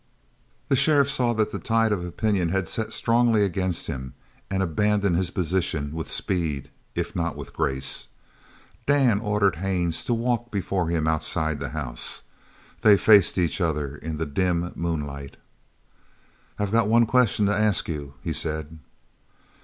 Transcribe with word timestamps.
The 0.67 0.75
sheriff 0.75 1.11
saw 1.11 1.31
that 1.33 1.51
the 1.51 1.59
tide 1.59 1.91
of 1.91 2.03
opinion 2.03 2.49
had 2.49 2.67
set 2.67 2.91
strongly 2.91 3.43
against 3.43 3.85
him 3.85 4.15
and 4.49 4.63
abandoned 4.63 5.15
his 5.15 5.29
position 5.29 5.91
with 5.93 6.09
speed 6.09 6.71
if 6.95 7.15
not 7.15 7.35
with 7.35 7.53
grace. 7.53 8.07
Dan 8.87 9.19
ordered 9.19 9.57
Haines 9.57 10.03
to 10.05 10.15
walk 10.15 10.49
before 10.49 10.87
him 10.89 11.07
outside 11.07 11.59
the 11.59 11.69
house. 11.69 12.23
They 12.81 12.97
faced 12.97 13.37
each 13.37 13.61
other 13.61 13.95
in 13.95 14.17
the 14.17 14.25
dim 14.25 14.71
moonlight. 14.73 15.37
"I've 16.57 16.71
got 16.71 16.87
one 16.87 17.05
question 17.05 17.45
to 17.45 17.55
ask 17.55 17.87
you," 17.87 18.15
he 18.23 18.33
said. 18.33 18.79